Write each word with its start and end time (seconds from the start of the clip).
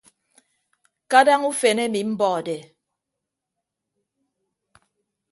Kadaña 1.11 1.47
ufen 1.51 1.77
emi 1.85 2.01
mbọde. 2.11 2.57